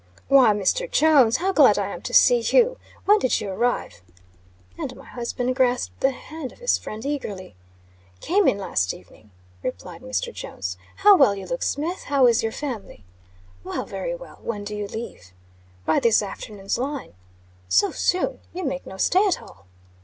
[0.29, 0.89] "Why, Mr.
[0.89, 1.37] Jones!
[1.37, 2.79] How glad I am to see you!
[3.05, 4.01] When did you arrive?"
[4.75, 7.55] And my husband grasped the hand of his friend eagerly.
[8.19, 9.29] "Came in last evening,"
[9.61, 10.33] replied Mr.
[10.33, 10.75] Jones.
[10.95, 12.05] "How well you look, Smith!
[12.05, 13.05] How is your family?"
[13.63, 14.39] "Well very well.
[14.41, 15.33] When do you leave?"
[15.85, 17.13] "By this afternoon's line."
[17.69, 18.39] "So soon?
[18.55, 19.67] You make no stay at all?"